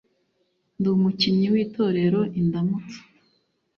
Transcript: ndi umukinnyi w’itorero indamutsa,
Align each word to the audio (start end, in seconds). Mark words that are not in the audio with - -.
ndi 0.77 0.87
umukinnyi 0.95 1.47
w’itorero 1.53 2.19
indamutsa, 2.39 2.99